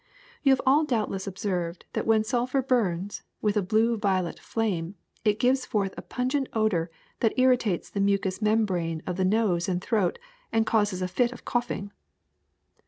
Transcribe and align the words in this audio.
"You 0.41 0.51
have 0.51 0.61
all 0.65 0.83
doubtless 0.83 1.27
observed 1.27 1.85
that 1.93 2.07
when 2.07 2.23
sulphur 2.23 2.63
burns, 2.63 3.21
with 3.39 3.55
a 3.55 3.61
blue 3.61 3.97
violet 3.97 4.39
flame, 4.39 4.95
it 5.23 5.37
gives 5.37 5.63
forth 5.63 5.93
a 5.95 6.01
pungent 6.01 6.49
odor 6.53 6.89
that 7.19 7.37
irritates 7.37 7.87
the 7.87 7.99
mucous 8.01 8.41
mem 8.41 8.65
brane 8.65 9.03
of 9.05 9.17
the 9.17 9.23
nose 9.25 9.69
and 9.69 9.79
throat 9.79 10.17
and 10.51 10.65
causes 10.65 11.03
a 11.03 11.07
fit 11.07 11.31
of 11.31 11.45
coughing. 11.45 11.91